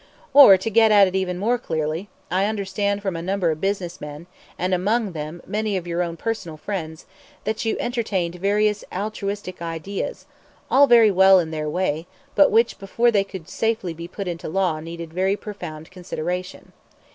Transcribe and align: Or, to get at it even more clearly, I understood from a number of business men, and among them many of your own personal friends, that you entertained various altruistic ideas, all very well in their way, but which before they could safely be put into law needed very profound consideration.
Or, 0.33 0.57
to 0.57 0.69
get 0.71 0.91
at 0.91 1.07
it 1.07 1.15
even 1.15 1.37
more 1.37 1.59
clearly, 1.59 2.09
I 2.31 2.45
understood 2.47 3.03
from 3.03 3.15
a 3.15 3.21
number 3.21 3.51
of 3.51 3.61
business 3.61 4.01
men, 4.01 4.25
and 4.57 4.73
among 4.73 5.11
them 5.11 5.43
many 5.45 5.77
of 5.77 5.85
your 5.85 6.01
own 6.01 6.17
personal 6.17 6.57
friends, 6.57 7.05
that 7.43 7.65
you 7.65 7.77
entertained 7.79 8.33
various 8.33 8.83
altruistic 8.91 9.61
ideas, 9.61 10.25
all 10.71 10.87
very 10.87 11.11
well 11.11 11.37
in 11.37 11.51
their 11.51 11.69
way, 11.69 12.07
but 12.33 12.49
which 12.49 12.79
before 12.79 13.11
they 13.11 13.23
could 13.23 13.47
safely 13.47 13.93
be 13.93 14.07
put 14.07 14.27
into 14.27 14.49
law 14.49 14.79
needed 14.79 15.13
very 15.13 15.35
profound 15.37 15.91
consideration. 15.91 16.71